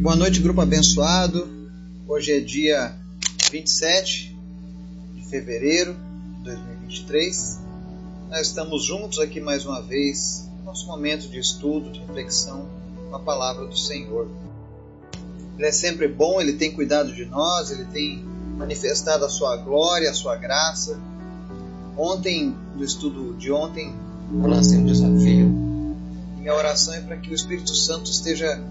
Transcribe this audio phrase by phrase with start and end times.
[0.00, 1.48] Boa noite, grupo abençoado.
[2.06, 2.94] Hoje é dia
[3.50, 4.32] 27
[5.16, 5.96] de fevereiro
[6.38, 7.58] de 2023.
[8.30, 12.68] Nós estamos juntos aqui mais uma vez, nosso momento de estudo, de reflexão
[13.10, 14.28] com a palavra do Senhor.
[15.56, 18.24] Ele é sempre bom, ele tem cuidado de nós, ele tem
[18.56, 20.96] manifestado a sua glória, a sua graça.
[21.96, 23.92] Ontem, no estudo de ontem,
[24.32, 25.48] eu lancei um desafio.
[26.38, 28.62] Minha oração é para que o Espírito Santo esteja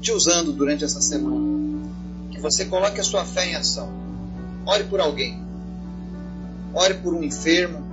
[0.00, 1.88] te usando durante essa semana.
[2.30, 3.88] Que você coloque a sua fé em ação.
[4.66, 5.38] Ore por alguém.
[6.74, 7.84] Ore por um enfermo.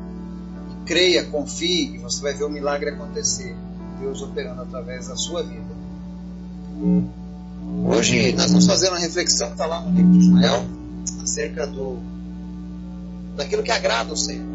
[0.86, 3.56] Creia, confie e você vai ver o milagre acontecer.
[4.00, 5.78] Deus operando através da sua vida.
[7.90, 10.66] Hoje nós vamos fazer uma reflexão que está lá no livro de Ismael
[11.24, 11.98] acerca do
[13.36, 14.46] daquilo que agrada o Senhor.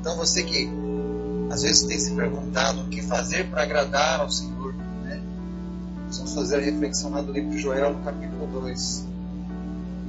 [0.00, 0.68] Então você que
[1.50, 4.59] às vezes tem se perguntado o que fazer para agradar ao Senhor
[6.18, 9.04] vamos fazer a reflexão lá do livro de Joel, no capítulo 2.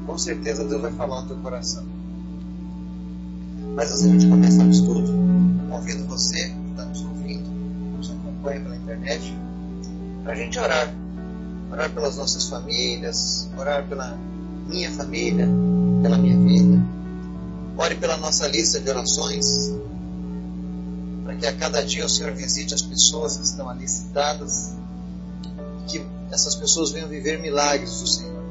[0.06, 1.86] Com certeza Deus vai falar no teu coração.
[3.76, 5.14] Mas antes de começar o estudo,
[5.70, 7.48] convido você que está nos ouvindo,
[7.98, 9.38] nos acompanha pela internet,
[10.24, 10.94] para a gente orar.
[11.72, 14.18] Orar pelas nossas famílias, orar pela
[14.68, 15.48] minha família,
[16.02, 16.84] pela minha vida.
[17.78, 19.74] Ore pela nossa lista de orações,
[21.24, 24.81] para que a cada dia o Senhor visite as pessoas que estão ali citadas
[26.32, 28.42] essas pessoas venham viver milagres do Senhor.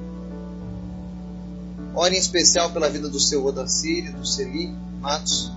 [1.95, 5.51] Ore em especial pela vida do seu Odacir e do Celi Matos,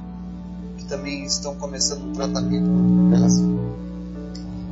[0.77, 3.43] que também estão começando um tratamento contra o câncer.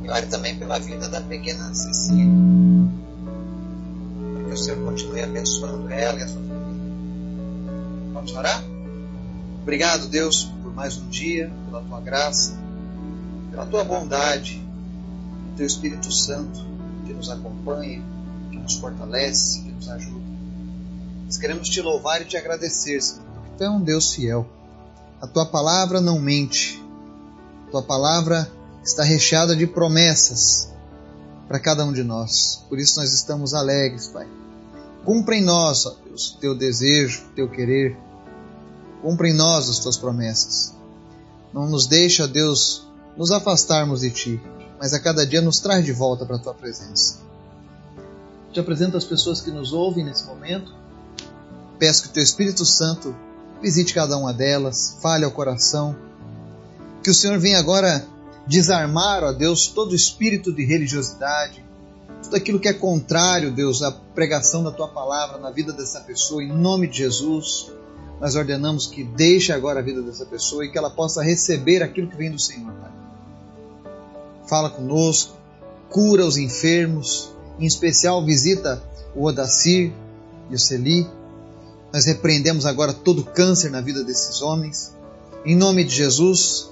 [0.02, 2.26] E ore também pela vida da pequena Cecília,
[4.34, 6.92] para que o Senhor continue abençoando ela e a sua família.
[8.14, 8.64] Vamos orar?
[9.60, 12.58] Obrigado, Deus, por mais um dia, pela tua graça,
[13.50, 14.60] pela tua bondade,
[15.44, 16.71] pelo teu Espírito Santo
[17.04, 18.02] que nos acompanha,
[18.50, 20.22] que nos fortalece, que nos ajuda.
[21.26, 24.46] Nós queremos te louvar e te agradecer, Senhor, porque tu é um Deus fiel.
[25.20, 26.82] A tua palavra não mente.
[27.68, 28.50] A tua palavra
[28.82, 30.72] está recheada de promessas
[31.48, 32.64] para cada um de nós.
[32.68, 34.26] Por isso nós estamos alegres, Pai.
[35.04, 37.96] Cumpra em nós, ó Deus, teu desejo, teu querer.
[39.00, 40.72] Cumpra em nós as tuas promessas.
[41.52, 44.40] Não nos deixa, Deus, nos afastarmos de ti
[44.82, 47.20] mas a cada dia nos traz de volta para a tua presença.
[48.52, 50.74] Te apresento as pessoas que nos ouvem nesse momento.
[51.78, 53.14] Peço que o teu Espírito Santo
[53.62, 55.94] visite cada uma delas, fale ao coração.
[57.00, 58.04] Que o Senhor venha agora
[58.44, 61.64] desarmar, ó Deus, todo espírito de religiosidade,
[62.20, 66.42] tudo aquilo que é contrário, Deus, à pregação da tua palavra na vida dessa pessoa,
[66.42, 67.70] em nome de Jesus.
[68.20, 72.08] Nós ordenamos que deixe agora a vida dessa pessoa e que ela possa receber aquilo
[72.08, 72.92] que vem do Senhor, Pai
[74.46, 75.36] fala conosco,
[75.90, 78.82] cura os enfermos, em especial visita
[79.14, 79.92] o Odacir
[80.50, 81.06] e o Celi.
[81.92, 84.96] Nós repreendemos agora todo câncer na vida desses homens.
[85.44, 86.70] Em nome de Jesus,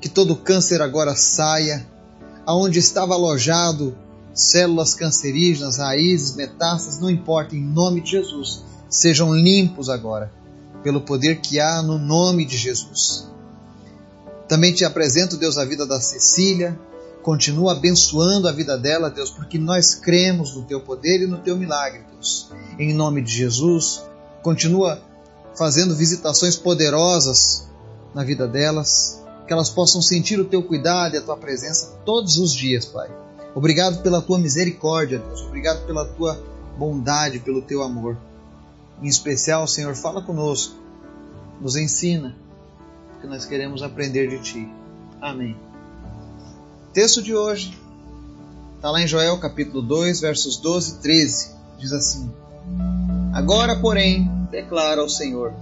[0.00, 1.86] que todo câncer agora saia,
[2.46, 3.96] aonde estava alojado
[4.34, 10.32] células cancerígenas, raízes, metástases, não importa, em nome de Jesus, sejam limpos agora,
[10.82, 13.28] pelo poder que há no nome de Jesus.
[14.50, 16.76] Também te apresento, Deus, a vida da Cecília.
[17.22, 21.56] Continua abençoando a vida dela, Deus, porque nós cremos no teu poder e no teu
[21.56, 22.50] milagre, Deus.
[22.76, 24.02] Em nome de Jesus,
[24.42, 25.00] continua
[25.56, 27.68] fazendo visitações poderosas
[28.12, 32.36] na vida delas, que elas possam sentir o teu cuidado e a tua presença todos
[32.36, 33.08] os dias, Pai.
[33.54, 35.42] Obrigado pela tua misericórdia, Deus.
[35.42, 36.36] Obrigado pela tua
[36.76, 38.18] bondade, pelo teu amor.
[39.00, 40.74] Em especial, Senhor, fala conosco,
[41.60, 42.34] nos ensina
[43.20, 44.68] que nós queremos aprender de Ti.
[45.20, 45.56] Amém.
[46.92, 47.78] Texto de hoje
[48.76, 51.50] está lá em Joel capítulo 2, versos 12 e 13.
[51.78, 52.32] Diz assim:
[53.34, 55.52] Agora, porém, declara o Senhor: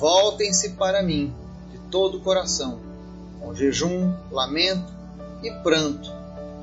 [0.00, 1.34] Voltem-se para mim
[1.70, 2.80] de todo o coração,
[3.40, 4.90] com jejum, lamento
[5.42, 6.10] e pranto.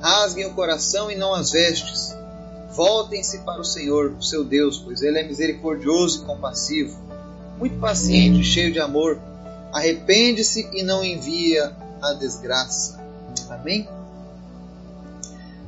[0.00, 2.14] Rasguem o coração e não as vestes.
[2.72, 6.98] Voltem-se para o Senhor, seu Deus, pois Ele é misericordioso e compassivo,
[7.56, 9.18] muito paciente e cheio de amor
[9.72, 12.98] arrepende-se e não envia a desgraça.
[13.50, 13.88] Amém?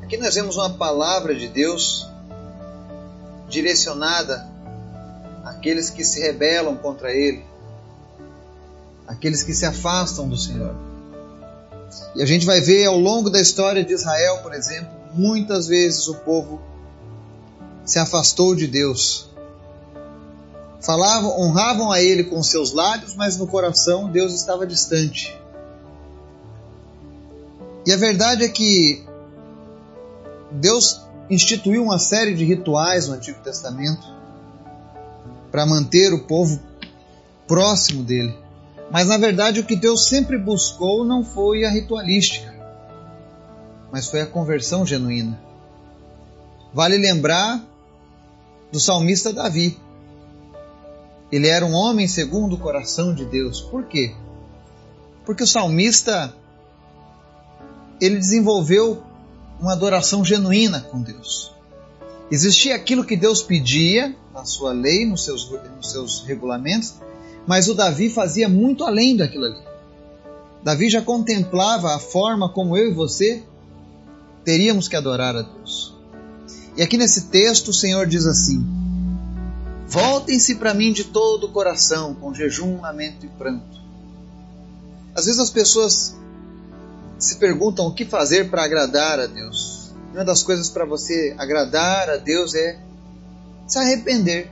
[0.03, 2.09] Aqui nós vemos uma palavra de Deus
[3.49, 4.49] direcionada
[5.45, 7.45] àqueles que se rebelam contra Ele,
[9.07, 10.75] àqueles que se afastam do Senhor.
[12.15, 16.07] E a gente vai ver ao longo da história de Israel, por exemplo, muitas vezes
[16.09, 16.61] o povo
[17.85, 19.28] se afastou de Deus
[20.81, 25.37] Falavam, honravam a ele com seus lábios, mas no coração Deus estava distante.
[27.85, 29.05] E a verdade é que
[30.53, 34.07] Deus instituiu uma série de rituais no Antigo Testamento
[35.51, 36.61] para manter o povo
[37.47, 38.37] próximo dele.
[38.91, 42.55] Mas na verdade o que Deus sempre buscou não foi a ritualística,
[43.91, 45.39] mas foi a conversão genuína.
[46.73, 47.63] Vale lembrar
[48.71, 49.79] do salmista Davi.
[51.31, 53.61] Ele era um homem segundo o coração de Deus.
[53.61, 54.15] Por quê?
[55.25, 56.35] Porque o salmista
[58.01, 59.03] ele desenvolveu
[59.61, 61.53] uma adoração genuína com Deus.
[62.31, 66.95] Existia aquilo que Deus pedia na sua lei, nos seus, nos seus regulamentos,
[67.47, 69.63] mas o Davi fazia muito além daquilo ali.
[70.63, 73.43] Davi já contemplava a forma como eu e você
[74.45, 75.95] teríamos que adorar a Deus.
[76.77, 78.65] E aqui nesse texto o Senhor diz assim:
[79.89, 83.81] Voltem-se para mim de todo o coração, com jejum, lamento e pranto.
[85.15, 86.15] Às vezes as pessoas
[87.19, 89.91] se perguntam o que fazer para agradar a Deus.
[90.13, 92.79] Uma das coisas para você agradar a Deus é
[93.67, 94.51] se arrepender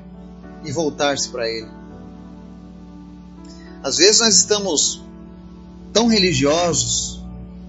[0.64, 1.68] e voltar-se para Ele.
[3.82, 5.04] Às vezes nós estamos
[5.92, 7.22] tão religiosos,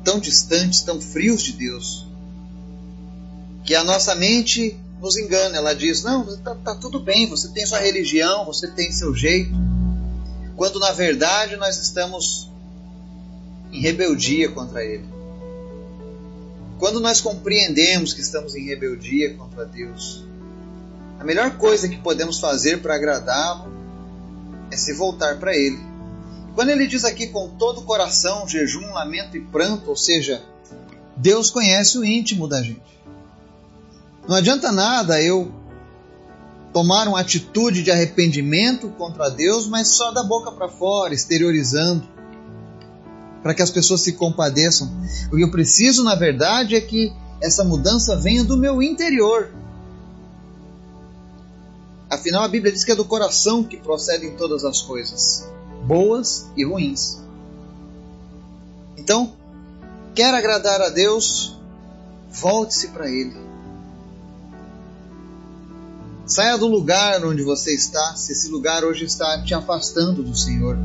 [0.06, 2.08] tão distantes, tão frios de Deus,
[3.66, 5.58] que a nossa mente nos engana.
[5.58, 9.52] Ela diz: Não, está tá tudo bem, você tem sua religião, você tem seu jeito.
[10.56, 12.50] Quando na verdade nós estamos
[13.72, 15.06] em rebeldia contra Ele.
[16.80, 20.24] Quando nós compreendemos que estamos em rebeldia contra Deus,
[21.20, 23.72] a melhor coisa que podemos fazer para agradá-lo
[24.72, 25.80] é se voltar para Ele.
[26.58, 30.42] Quando ele diz aqui com todo o coração, jejum, lamento e pranto, ou seja,
[31.16, 32.82] Deus conhece o íntimo da gente.
[34.28, 35.52] Não adianta nada eu
[36.74, 42.08] tomar uma atitude de arrependimento contra Deus, mas só da boca para fora, exteriorizando
[43.42, 44.92] para que as pessoas se compadeçam.
[45.32, 49.54] O que eu preciso, na verdade, é que essa mudança venha do meu interior.
[52.10, 55.50] Afinal, a Bíblia diz que é do coração que procedem todas as coisas,
[55.86, 57.22] boas e ruins.
[58.98, 59.34] Então,
[60.14, 61.58] quer agradar a Deus,
[62.30, 63.47] volte-se para Ele.
[66.28, 70.78] Saia do lugar onde você está, se esse lugar hoje está te afastando do Senhor.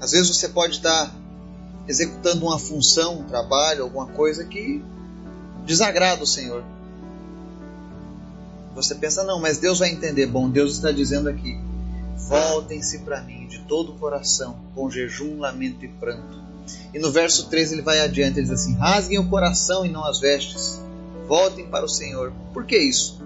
[0.00, 1.12] Às vezes você pode estar
[1.88, 4.80] executando uma função, um trabalho, alguma coisa que
[5.64, 6.62] desagrada o Senhor.
[8.76, 10.26] Você pensa, não, mas Deus vai entender.
[10.26, 11.58] Bom, Deus está dizendo aqui:
[12.28, 16.38] voltem-se para mim de todo o coração, com jejum, lamento e pranto.
[16.94, 20.04] E no verso 13 ele vai adiante, ele diz assim: rasguem o coração e não
[20.04, 20.80] as vestes,
[21.26, 22.32] voltem para o Senhor.
[22.52, 23.16] Por que isso?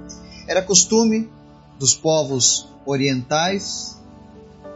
[0.51, 1.31] Era costume
[1.79, 4.01] dos povos orientais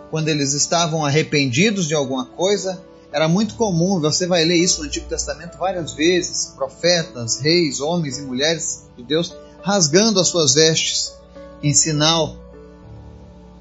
[0.08, 2.80] quando eles estavam arrependidos de alguma coisa,
[3.10, 8.18] era muito comum, você vai ler isso no Antigo Testamento várias vezes, profetas, reis, homens
[8.18, 11.12] e mulheres de Deus rasgando as suas vestes
[11.60, 12.36] em sinal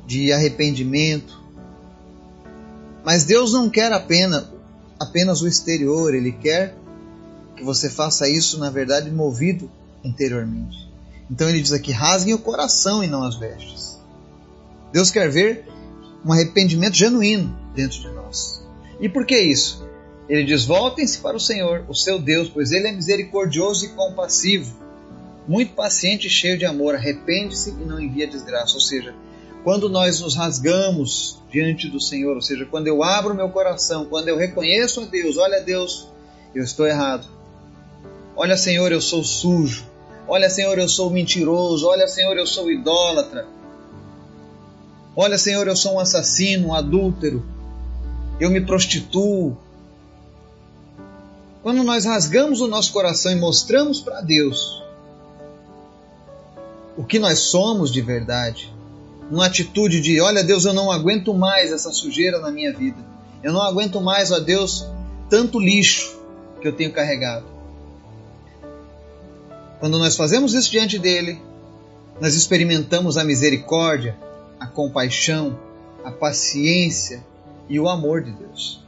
[0.05, 1.41] de arrependimento.
[3.03, 4.45] Mas Deus não quer apenas,
[4.99, 6.75] apenas o exterior, Ele quer
[7.57, 9.67] que você faça isso, na verdade, movido
[10.03, 10.92] interiormente.
[11.29, 13.99] Então ele diz aqui: rasguem o coração e não as vestes.
[14.91, 15.65] Deus quer ver
[16.25, 18.63] um arrependimento genuíno dentro de nós.
[18.99, 19.87] E por que isso?
[20.29, 24.75] Ele diz: Voltem-se para o Senhor, o seu Deus, pois ele é misericordioso e compassivo,
[25.47, 26.95] muito paciente e cheio de amor.
[26.95, 28.75] Arrepende-se e não envia desgraça.
[28.75, 29.13] Ou seja,
[29.63, 34.27] quando nós nos rasgamos diante do Senhor, ou seja, quando eu abro meu coração, quando
[34.27, 36.07] eu reconheço a Deus, olha Deus,
[36.53, 37.27] eu estou errado.
[38.35, 39.85] Olha Senhor, eu sou sujo.
[40.33, 41.87] Olha Senhor, eu sou mentiroso.
[41.87, 43.45] Olha Senhor, eu sou idólatra.
[45.15, 47.45] Olha, Senhor, eu sou um assassino, um adúltero,
[48.39, 49.55] eu me prostituo.
[51.61, 54.81] Quando nós rasgamos o nosso coração e mostramos para Deus
[56.97, 58.73] o que nós somos de verdade,
[59.29, 62.97] uma atitude de: olha, Deus, eu não aguento mais essa sujeira na minha vida,
[63.43, 64.83] eu não aguento mais, ó Deus,
[65.29, 66.19] tanto lixo
[66.59, 67.52] que eu tenho carregado.
[69.83, 71.41] Quando nós fazemos isso diante dele,
[72.21, 74.17] nós experimentamos a misericórdia,
[74.57, 75.59] a compaixão,
[76.05, 77.21] a paciência
[77.67, 78.81] e o amor de Deus.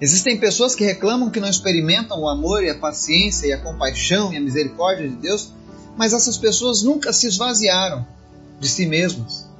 [0.00, 4.32] Existem pessoas que reclamam que não experimentam o amor e a paciência e a compaixão
[4.32, 5.52] e a misericórdia de Deus,
[5.96, 8.06] mas essas pessoas nunca se esvaziaram
[8.60, 9.50] de si mesmas.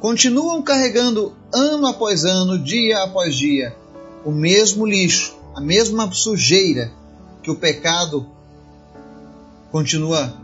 [0.00, 3.74] Continuam carregando ano após ano, dia após dia,
[4.22, 6.92] o mesmo lixo, a mesma sujeira
[7.42, 8.35] que o pecado
[9.70, 10.36] continua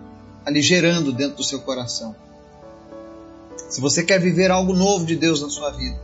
[0.45, 2.15] aligerando dentro do seu coração.
[3.69, 5.99] Se você quer viver algo novo de Deus na sua vida,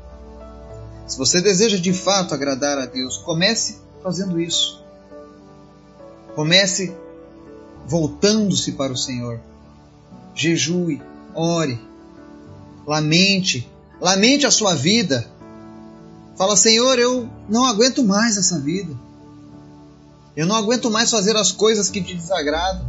[1.07, 4.83] se você deseja de fato agradar a Deus, comece fazendo isso.
[6.35, 6.95] Comece
[7.87, 9.41] voltando-se para o Senhor.
[10.35, 11.03] Jejue,
[11.35, 11.81] ore,
[12.87, 13.69] lamente,
[14.01, 15.27] lamente a sua vida.
[16.37, 18.95] Fala, Senhor, eu não aguento mais essa vida.
[20.37, 22.87] Eu não aguento mais fazer as coisas que te desagradam.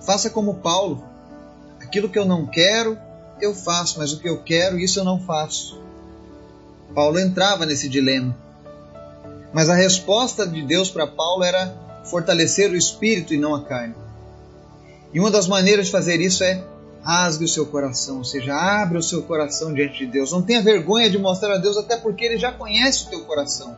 [0.00, 1.04] Faça como Paulo.
[1.80, 2.98] Aquilo que eu não quero,
[3.40, 5.80] eu faço, mas o que eu quero, isso eu não faço.
[6.94, 8.36] Paulo entrava nesse dilema.
[9.52, 11.74] Mas a resposta de Deus para Paulo era
[12.04, 13.94] fortalecer o espírito e não a carne.
[15.12, 16.62] E uma das maneiras de fazer isso é
[17.02, 20.32] rasgue o seu coração, ou seja, abra o seu coração diante de Deus.
[20.32, 23.76] Não tenha vergonha de mostrar a Deus, até porque Ele já conhece o teu coração.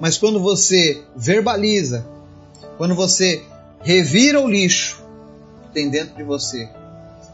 [0.00, 2.04] Mas quando você verbaliza,
[2.76, 3.42] quando você
[3.82, 5.01] revira o lixo
[5.72, 6.68] tem dentro de você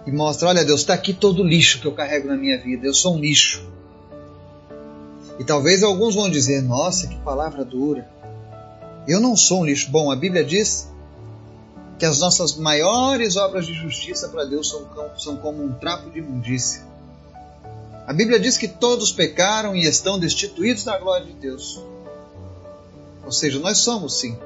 [0.06, 2.86] e mostra: olha, Deus, está aqui todo o lixo que eu carrego na minha vida,
[2.86, 3.62] eu sou um lixo.
[5.38, 8.08] E talvez alguns vão dizer: nossa, que palavra dura.
[9.06, 9.90] Eu não sou um lixo.
[9.90, 10.88] Bom, a Bíblia diz
[11.98, 16.18] que as nossas maiores obras de justiça para Deus são, são como um trapo de
[16.18, 16.82] imundícia.
[18.06, 21.82] A Bíblia diz que todos pecaram e estão destituídos da glória de Deus.
[23.24, 24.38] Ou seja, nós somos sim.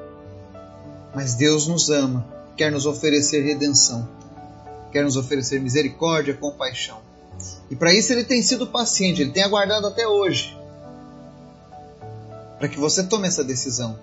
[1.15, 4.07] Mas Deus nos ama, quer nos oferecer redenção,
[4.91, 7.01] quer nos oferecer misericórdia, compaixão.
[7.69, 10.57] E para isso ele tem sido paciente, ele tem aguardado até hoje
[12.63, 13.99] para que você tome essa decisão.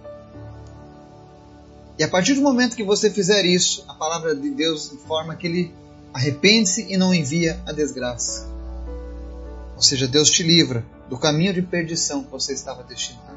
[1.99, 5.47] E a partir do momento que você fizer isso, a palavra de Deus informa que
[5.47, 5.75] ele
[6.13, 8.47] arrepende-se e não envia a desgraça.
[9.77, 13.35] Ou seja, Deus te livra do caminho de perdição que você estava destinado.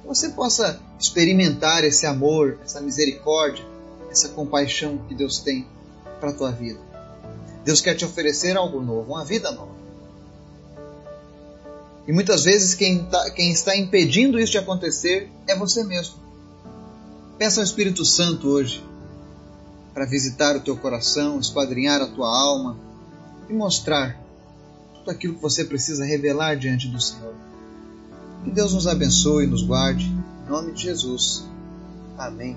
[0.00, 3.64] Que você possa experimentar esse amor, essa misericórdia,
[4.12, 5.66] essa compaixão que Deus tem
[6.20, 6.78] para a tua vida.
[7.64, 9.72] Deus quer te oferecer algo novo, uma vida nova.
[12.06, 16.16] E muitas vezes quem, tá, quem está impedindo isso de acontecer é você mesmo.
[17.38, 18.84] Peça ao Espírito Santo hoje
[19.94, 22.76] para visitar o teu coração, esquadrinhar a tua alma
[23.48, 24.20] e mostrar
[24.94, 27.34] tudo aquilo que você precisa revelar diante do Senhor.
[28.44, 30.04] Que Deus nos abençoe e nos guarde.
[30.46, 31.44] Em nome de Jesus.
[32.18, 32.56] Amém.